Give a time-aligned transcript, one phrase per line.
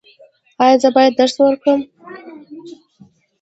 [0.61, 1.81] ایا زه باید درس ورکړم؟